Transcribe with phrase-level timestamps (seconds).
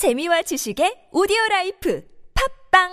[0.00, 2.02] 재미와 지식의 오디오 라이프
[2.72, 2.88] 팟빵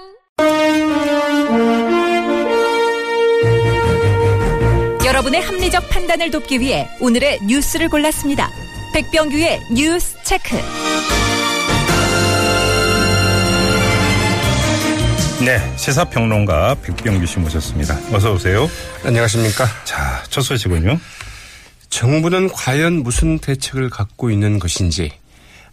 [5.05, 8.49] 여러분의 합리적 판단을 돕기 위해 오늘의 뉴스를 골랐습니다.
[8.93, 10.57] 백병규의 뉴스 체크.
[15.45, 17.95] 네, 시사평론가 백병규 씨 모셨습니다.
[18.13, 18.67] 어서 오세요.
[19.05, 19.65] 안녕하십니까.
[19.85, 20.99] 자, 첫 소식은요.
[21.89, 25.13] 정부는 과연 무슨 대책을 갖고 있는 것인지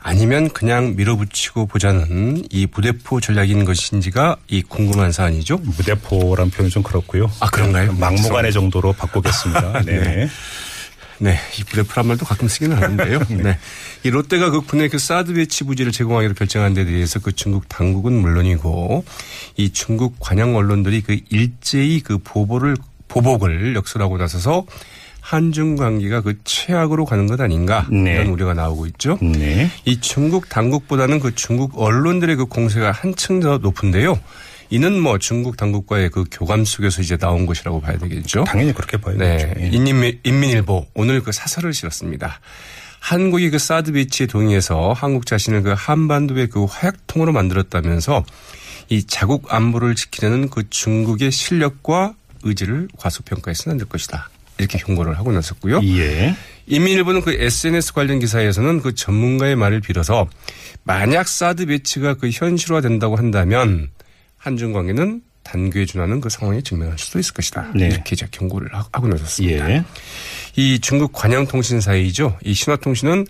[0.05, 5.57] 아니면 그냥 밀어붙이고 보자는 이 무대포 전략인 것인지가 이 궁금한 사안이죠.
[5.57, 7.31] 무대포란 표현 좀 그렇고요.
[7.41, 7.95] 아, 그런가요?
[7.95, 9.81] 막무가내 정도로 바꾸겠습니다.
[9.87, 10.01] 네.
[10.01, 10.29] 네.
[11.19, 13.21] 네, 이 무대포란 말도 가끔 쓰기는 하는데요.
[13.43, 13.59] 네.
[14.03, 18.13] 이 롯데가 그 국내 그 사드 배치 부지를 제공하기로 결정한 데 대해서 그 중국 당국은
[18.13, 19.07] 물론이고
[19.57, 22.77] 이 중국 관영 언론들이 그 일제히 그 보복을
[23.09, 24.67] 보복을 역설하고 나서서
[25.25, 28.13] 한중 관계가 그 최악으로 가는 것 아닌가 네.
[28.13, 29.19] 이런 우려가 나오고 있죠.
[29.23, 29.71] 네.
[29.87, 34.21] 이 중국 당국보다는 그 중국 언론들의 그 공세가 한층 더 높은데요.
[34.69, 38.45] 이는 뭐 중국 당국과의 그 교감 속에서 이제 나온 것이라고 봐야 되겠죠.
[38.45, 39.39] 당연히 그렇게 봐야 네.
[39.39, 39.61] 되죠.
[39.61, 39.69] 예.
[39.73, 42.41] 인민, 인민일보 오늘 그 사설을 실었습니다.
[43.01, 48.25] 한국이 그 사드 배치에 동의해서 한국 자신을 그 한반도의 그 화약통으로 만들었다면서
[48.91, 54.29] 이 자국 안보를 지키려는 그 중국의 실력과 의지를 과소평가해서는 안 될 것이다.
[54.59, 55.81] 이렇게 경고를 하고 나섰고요.
[55.85, 56.35] 예.
[56.67, 60.29] 인민일보는 그 SNS 관련 기사에서는 그 전문가의 말을 빌어서
[60.85, 63.91] 만약 사드 배치가 그 현실화된다고 한다면
[64.39, 67.73] 한중 관계는 단교에 준하는 그 상황이 증명할 수도 있을 것이다.
[67.75, 67.89] 네.
[67.89, 69.71] 이렇게 이제 경고를 하- 하고 나섰습니다.
[69.71, 69.85] 예.
[70.57, 72.39] 이 중국 관영통신사이죠.
[72.45, 73.27] 이 신화통신은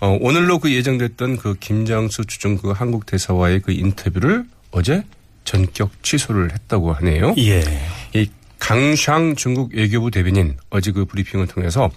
[0.00, 5.02] 어, 오늘로 그 예정됐던 그 김장수 주중 그 한국 대사와의 그 인터뷰를 어제
[5.44, 7.34] 전격 취소를 했다고 하네요.
[7.38, 7.62] 예.
[8.14, 11.90] 이 강샹 중국 외교부 대변인 어제 그 브리핑을 통해서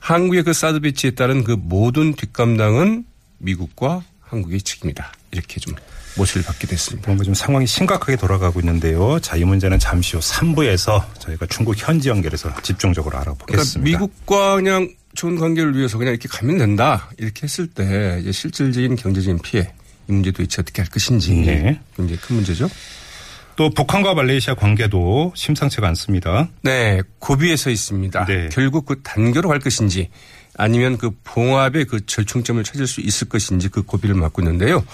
[0.00, 3.04] 한국의 그 사드 배치에 따른 그 모든 뒷감당은
[3.38, 5.12] 미국과 한국의 책임이다.
[5.32, 5.74] 이렇게 좀
[6.16, 7.08] 모시를 받게 됐습니다.
[7.08, 9.18] 뭔가 좀 상황이 심각하게 돌아가고 있는데요.
[9.20, 13.98] 자, 이 문제는 잠시 후 3부에서 저희가 중국 현지 연결해서 집중적으로 그러니까 알아보겠습니다.
[13.98, 17.10] 미국과 그냥 좋은 관계를 위해서 그냥 이렇게 가면 된다.
[17.18, 19.72] 이렇게 했을 때 이제 실질적인 경제적인 피해
[20.08, 21.80] 이 문제 도 대체 어떻게 할 것인지 네.
[21.96, 22.68] 굉장히 큰 문제죠.
[23.56, 26.48] 또 북한과 말레이시아 관계도 심상치가 않습니다.
[26.62, 28.24] 네, 고비에 서 있습니다.
[28.26, 28.48] 네.
[28.50, 30.10] 결국 그 단계로 갈 것인지
[30.56, 34.84] 아니면 그 봉합의 그 절충점을 찾을 수 있을 것인지 그 고비를 맞고 있는데요.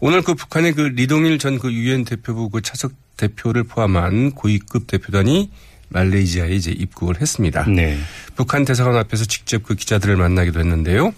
[0.00, 5.50] 오늘 그 북한의 그 리동일 전 그 유엔 대표부 그 차석 대표를 포함한 고위급 대표단이
[5.90, 7.64] 말레이시아에 이제 입국을 했습니다.
[7.68, 7.98] 네.
[8.34, 11.14] 북한 대사관 앞에서 직접 그 기자들을 만나기도 했는데요.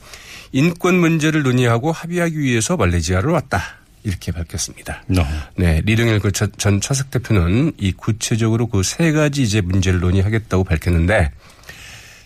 [0.53, 3.79] 인권 문제를 논의하고 합의하기 위해서 말레이시아로 왔다.
[4.07, 5.03] 이렇게 밝혔습니다.
[5.19, 5.25] 어.
[5.57, 11.31] 네, 리동일 그전 차석 대표는 이 구체적으로 그 세 가지 이제 문제를 논의하겠다고 밝혔는데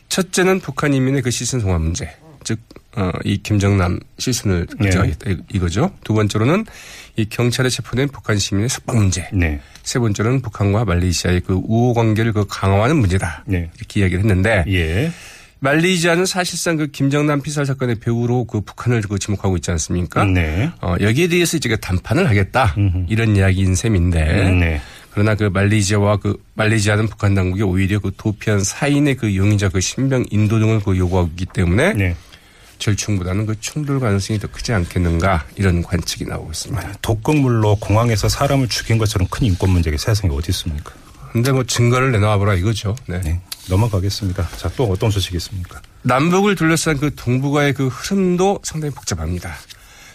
[0.09, 2.11] 첫째는 북한 인민의 그 시선 송환 문제,
[2.45, 2.59] 즉,
[2.97, 4.85] 어, 이 김정남 시선을 네.
[4.85, 5.93] 결정하겠다 이- 이거죠.
[6.05, 6.67] 두 번째로는
[7.17, 9.29] 이 경찰에 체포된 북한 시민의 석방 문제.
[9.33, 9.61] 네.
[9.85, 13.45] 세 번째로는 북한과 말레이시아의 그 우호 관계를 그 강화하는 문제다.
[13.47, 13.71] 네.
[13.79, 15.13] 이렇게 이야기를 했는데 예.
[15.61, 20.25] 말레이시아는 사실상 그 김정남 피살 사건의 배후로 그 북한을 그 지목하고 있지 않습니까?
[20.25, 20.71] 네.
[20.81, 22.75] 어, 여기에 대해서 이제 그 단판을 하겠다.
[23.09, 24.51] 이런 이야기인 셈인데.
[24.53, 24.81] 네.
[25.11, 30.25] 그러나 그 말레이시아와 그 말레이시아는 북한 당국이 오히려 그 도피한 사인의 그 용의자 그 신병
[30.31, 32.17] 인도 등을 그 요구하고 있기 때문에 네.
[32.79, 36.95] 절충보다는 그 충돌 가능성이 더 크지 않겠는가 이런 관측이 나오고 있습니다.
[37.03, 40.93] 독극물로 공항에서 사람을 죽인 것처럼 큰 인권 문제가 세상에 어디 있습니까?
[41.33, 42.97] 근데 뭐 증거를 내놔보라 이거죠.
[43.07, 43.21] 네.
[43.21, 43.41] 네.
[43.69, 44.49] 넘어가겠습니다.
[44.57, 45.81] 자, 또 어떤 소식이 있습니까?
[46.03, 49.55] 남북을 둘러싼 그 동북아의 그 흐름도 상당히 복잡합니다.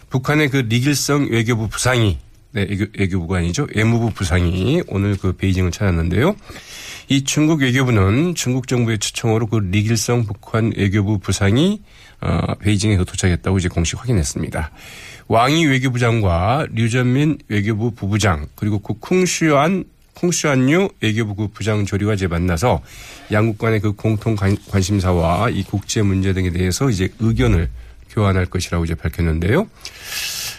[0.10, 2.18] 북한의 그 리길성 외교부 부상이
[2.52, 3.68] 네, 외교, 외교 부가 아니죠.
[3.76, 6.36] 외무부 부상이 오늘 그 베이징을 찾았는데요.
[7.10, 11.82] 이 중국 외교부는 중국 정부의 추청으로 그 리길성 북한 외교부 부상이
[12.22, 14.72] 어, 베이징에 그 도착했다고 이제 공식 확인했습니다.
[15.28, 19.84] 왕이 외교부장과 류전민 외교부 부부장 그리고 그 쿵슈안
[20.16, 22.82] 콩슈안유 외교부 그 부장 조리와 이제 만나서
[23.32, 27.70] 양국 간의 그 공통 관- 관심사와 이 국제 문제 등에 대해서 이제 의견을
[28.10, 29.68] 교환할 것이라고 이제 밝혔는데요.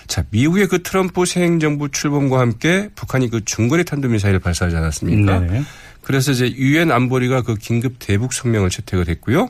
[0.06, 5.40] 자, 미국의 그 트럼프 새 행정부 출범과 함께 북한이 그 중거리 탄도미사일을 발사하지 않았습니까?
[5.40, 5.62] 네.
[6.02, 9.48] 그래서 이제 유엔 안보리가 그 긴급 대북 성명을 채택을 했고요.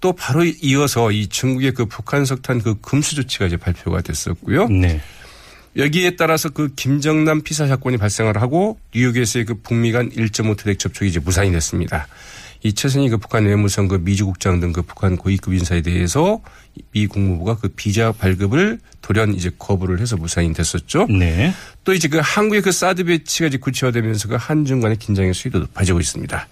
[0.00, 4.68] 또 바로 이어서 이 중국의 그 북한 석탄 그 금수 조치가 이제 발표가 됐었고요.
[4.68, 4.98] 네.
[5.76, 11.10] 여기에 따라서 그 김정남 피살 사건이 발생을 하고 뉴욕에서의 그 북미 간 1.5 트랙 접촉이
[11.10, 12.08] 이제 무산이 됐습니다.
[12.62, 16.40] 이 최선희 그 북한 외무성 그 미주국장 등 그 북한 고위급 인사에 대해서
[16.92, 21.06] 미 국무부가 그 비자 발급을 돌연 이제 거부를 해서 무산이 됐었죠.
[21.06, 21.54] 네.
[21.84, 26.00] 또 이제 그 한국의 그 사드 배치가 이제 구체화되면서 그 한중 간의 긴장의 수위도 높아지고
[26.00, 26.48] 있습니다.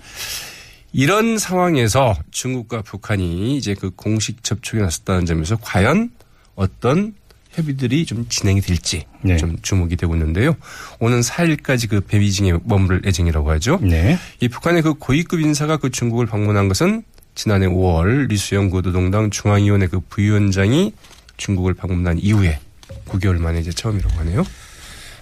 [0.93, 6.11] 이런 상황에서 중국과 북한이 이제 그 공식 접촉에 나섰다는 점에서 과연
[6.55, 7.15] 어떤
[7.59, 9.37] 협의들이 좀 진행이 될지 네.
[9.37, 10.57] 좀 주목이 되고 있는데요.
[11.01, 13.79] 오는 4일까지 그 베이징에 머무를 예정이라고 하죠.
[13.83, 14.19] 네.
[14.41, 17.03] 이 북한의 그 고위급 인사가 그 중국을 방문한 것은
[17.35, 20.93] 지난해 5월 리수영 고도동당 중앙위원회 그 부위원장이
[21.37, 22.59] 중국을 방문한 이후에
[23.07, 24.45] 9개월 만에 이제 처음이라고 하네요.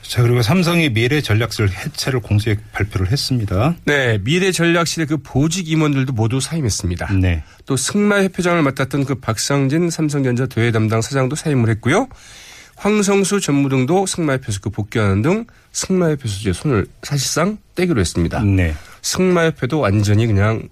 [0.09, 3.75] 자, 그리고 삼성이 미래 전략실 해체를 공식 발표를 했습니다.
[3.85, 7.13] 네, 미래 전략실의 그 보직 임원들도 모두 사임했습니다.
[7.15, 7.43] 네.
[7.67, 12.09] 또 승마 협회장을 맡았던 그 박상진 삼성전자 대외 담당 사장도 사임을 했고요.
[12.77, 18.43] 황성수 전무등도 승마협회에서 그 복귀하는 등 승마협회에서 이제 손을 사실상 떼기로 했습니다.
[18.43, 18.75] 네.
[19.03, 20.69] 승마협회도 완전히 그냥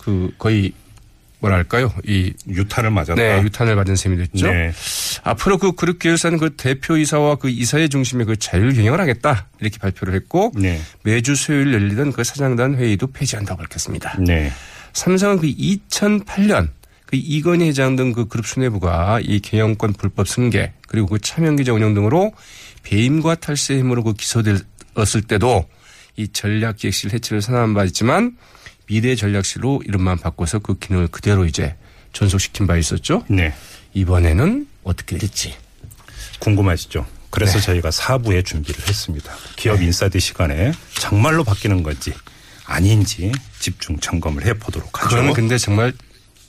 [0.00, 0.72] 그 거의
[1.42, 3.20] 뭐랄까요 이 유탄을 맞았다.
[3.20, 4.50] 네, 유탄을 받은 셈이 됐죠.
[4.50, 4.72] 네.
[5.24, 10.14] 앞으로 그 그룹 계열사는 그 대표이사와 그 이사의 중심에 그 자율 경영을 하겠다 이렇게 발표를
[10.14, 10.80] 했고 네.
[11.02, 14.16] 매주 수요일 열리던 그 사장단 회의도 폐지한다고 밝혔습니다.
[14.20, 14.52] 네.
[14.92, 16.68] 삼성은 그 2008년
[17.06, 21.92] 그 이건희 회장 등 그 그룹 수뇌부가 이 경영권 불법 승계 그리고 그 차명기자 운영
[21.92, 22.32] 등으로
[22.84, 25.66] 배임과 탈세 혐의로 그 기소되었을 때도
[26.16, 28.36] 이 전략기획실 해체를 선언한 바 있지만
[28.86, 31.74] 미래 전략실로 이름만 바꿔서 그 기능을 그대로 이제
[32.12, 33.24] 전속시킨 바 있었죠.
[33.28, 33.54] 네.
[33.94, 35.54] 이번에는 어떻게 될지.
[36.40, 37.06] 궁금하시죠?
[37.30, 37.64] 그래서 네.
[37.64, 39.32] 저희가 4부에 준비를 했습니다.
[39.56, 42.12] 기업 인사드 시간에 정말로 바뀌는 건지
[42.66, 45.08] 아닌지 집중 점검을 해 보도록 하죠.
[45.08, 45.92] 그러면 근데 정말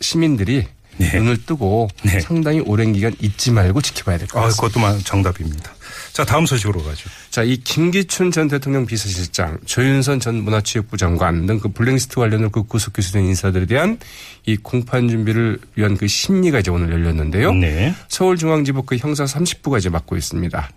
[0.02, 1.14] 시민들이 네.
[1.18, 2.20] 눈을 뜨고 네.
[2.20, 4.62] 상당히 오랜 기간 잊지 말고 지켜봐야 될것 아, 같습니다.
[4.68, 5.74] 그것도 마- 정답입니다.
[6.12, 7.10] 자, 다음 소식으로 가죠.
[7.30, 12.64] 자, 이 김기춘 전 대통령 비서실장, 조윤선 전 문화체육부 장관 등 그 블랙리스트 관련으로 그
[12.64, 13.98] 구속 기소된 인사들에 대한
[14.46, 17.54] 이 공판 준비를 위한 그 심리가 이제 오늘 열렸는데요.
[17.54, 17.96] 네.
[18.10, 20.70] 서울중앙지법 그 형사 30부가 이제 맡고 있습니다.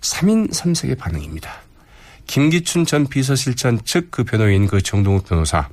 [0.00, 1.50] 3인 3색의 반응입니다.
[2.26, 5.68] 김기춘 전 비서실장 측 그 변호인 그 정동욱 변호사.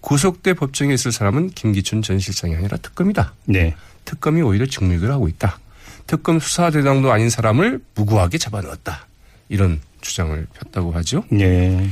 [0.00, 3.34] 구속돼 법정에 있을 사람은 김기춘 전 실장이 아니라 특검이다.
[3.46, 3.74] 네.
[4.04, 5.58] 특검이 오히려 직무유기를 하고 있다.
[6.08, 9.06] 특검 수사 대상도 아닌 사람을 무고하게 잡아넣었다.
[9.48, 11.22] 이런 주장을 폈다고 하죠.
[11.30, 11.88] 네.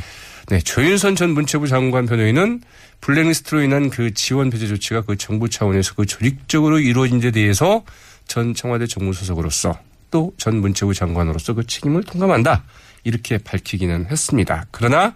[0.49, 2.63] 네, 조윤선 전 문체부 장관 변호인은
[3.01, 7.85] 블랙리스트로 인한 그 지원 배제 조치가 그 정부 차원에서 그 조직적으로 이루어진 데 대해서
[8.27, 9.79] 전 청와대 정무수석으로서
[10.11, 12.65] 또 전 문체부 장관으로서 그 책임을 통감한다.
[13.05, 14.67] 이렇게 밝히기는 했습니다.
[14.71, 15.15] 그러나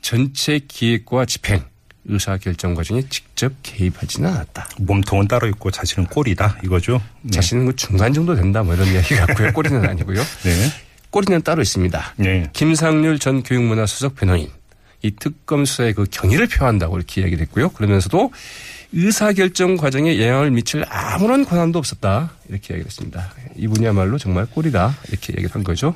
[0.00, 1.64] 전체 기획과 집행,
[2.06, 4.68] 의사 결정 과정에 직접 개입하지는 않았다.
[4.78, 7.00] 몸통은 따로 있고 자신은 꼴이다 이거죠.
[7.22, 7.30] 네.
[7.30, 9.52] 자신은 그 중간 정도 된다 뭐 이런 이야기 같고요.
[9.54, 10.20] 꼬리는 아니고요.
[10.20, 10.70] 네.
[11.10, 12.14] 꼬리는 따로 있습니다.
[12.16, 12.50] 네.
[12.52, 14.50] 김상률 전 교육문화수석 변호인
[15.02, 17.70] 이 특검 수사의 그 경의를 표한다고 이렇게 이야기를 했고요.
[17.70, 18.32] 그러면서도
[18.96, 22.30] 의사결정 과정에 영향을 미칠 아무런 권한도 없었다.
[22.48, 23.32] 이렇게 이야기를 했습니다.
[23.56, 24.96] 이분이야말로 정말 꼴이다.
[25.08, 25.94] 이렇게 얘기를 한 거죠.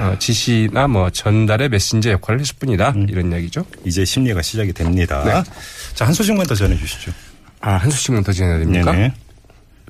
[0.00, 2.94] 어, 지시나 뭐 전달의 메신저 역할을 했을 뿐이다.
[3.08, 3.64] 이런 이야기죠.
[3.84, 5.22] 이제 심리가 시작이 됩니다.
[5.24, 5.50] 네.
[5.94, 7.12] 자, 한 소식만 더 전해 주시죠.
[7.60, 8.90] 아, 한 수씩만 더 지내야 됩니까?
[8.90, 9.14] 네네.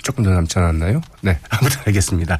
[0.02, 1.00] 조금 더 남지 않았나요?
[1.22, 1.38] 네.
[1.48, 2.38] 아무튼 알겠습니다.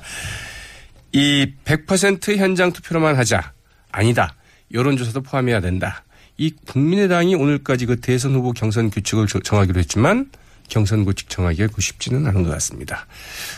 [1.12, 3.52] 이 100% 현장 투표로만 하자.
[3.90, 4.34] 아니다.
[4.74, 6.04] 여론조사도 포함해야 된다.
[6.38, 10.30] 이 국민의당이 오늘까지 그 대선 후보 경선 규칙을 저- 정하기로 했지만
[10.68, 13.06] 경선 규칙 정하기가 그 쉽지는 않은 것 같습니다.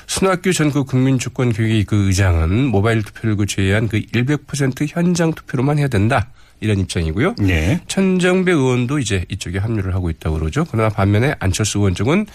[0.09, 6.31] 순학규 전국 국민주권교육의 그 의장은 모바일 투표를 그 제외한 그 100% 현장 투표로만 해야 된다.
[6.61, 7.35] 이런 입장이고요.
[7.41, 7.81] 네.
[7.89, 10.65] 천정배 의원도 이제 이쪽에 합류를 하고 있다고 그러죠.
[10.71, 12.27] 그러나 반면에 안철수 의원 쪽은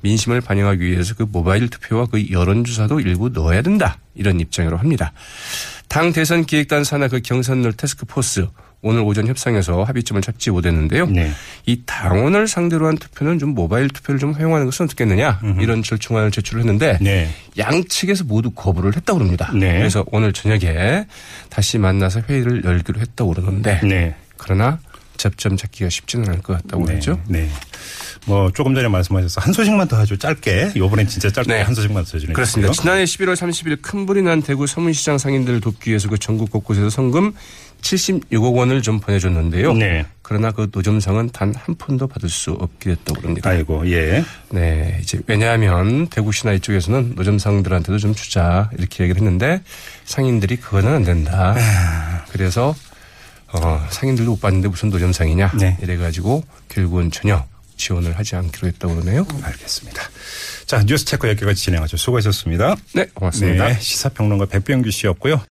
[0.00, 3.98] 민심을 반영하기 위해서 그 모바일 투표와 그 여론조사도 일부 넣어야 된다.
[4.14, 5.12] 이런 입장으로 합니다.
[5.88, 8.48] 당 대선 기획단 산하 그 경선룰 테스크포스
[8.82, 11.06] 오늘 오전 협상에서 합의점을 찾지 못했는데요.
[11.06, 11.30] 네.
[11.64, 16.60] 이 당원을 상대로 한 투표는 좀 모바일 투표를 좀 허용하는 것은 어떻겠느냐 이런 절충안을 제출을
[16.60, 17.28] 했는데 네.
[17.58, 19.50] 양측에서 모두 거부를 했다고 그럽니다.
[19.54, 19.78] 네.
[19.78, 21.06] 그래서 오늘 저녁에
[21.48, 24.14] 다시 만나서 회의를 열기로 했다고 그러는데 네.
[24.36, 24.78] 그러나
[25.16, 26.92] 접점 찾기가 쉽지는 않을 것 같다고 네.
[26.92, 27.20] 그러죠.
[27.26, 27.48] 네.
[28.26, 30.16] 뭐 조금 전에 말씀하셔서 한 소식만 더 하죠.
[30.16, 30.72] 짧게.
[30.74, 31.62] 이번엔 진짜 짧게 네.
[31.62, 32.72] 한 소식만 더 전해 그렇습니다.
[32.72, 37.32] 지난해 11월 30일 큰 불이 난 대구 서문시장 상인들을 돕기 위해서 그 전국 곳곳에서 성금
[37.82, 39.74] 76억 원을 좀 보내줬는데요.
[39.74, 40.06] 네.
[40.22, 43.48] 그러나 그 노점상은 단 한 푼도 받을 수 없게 됐다고 그럽니다.
[43.50, 44.24] 아이고, 예.
[44.50, 49.62] 네, 이제 왜냐하면 대구시나 이쪽에서는 노점상들한테도 좀 주자 이렇게 얘기를 했는데
[50.04, 51.54] 상인들이 그거는 안 된다.
[52.32, 52.74] 그래서
[53.52, 55.76] 어, 상인들도 못 받는데 무슨 노점상이냐 네.
[55.80, 57.44] 이래가지고 결국은 전혀
[57.76, 59.26] 지원을 하지 않기로 했다고 그러네요.
[59.42, 60.02] 알겠습니다.
[60.66, 61.96] 자, 뉴스 체크 여기까지 진행하죠.
[61.96, 62.76] 수고하셨습니다.
[62.94, 63.68] 네, 고맙습니다.
[63.68, 65.40] 네, 시사평론가 백병규 씨였고요.